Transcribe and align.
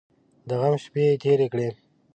د 0.47 0.49
غم 0.61 0.75
شپې 0.83 1.03
یې 1.09 1.15
تېرې 1.23 1.47
کړې. 1.53 1.69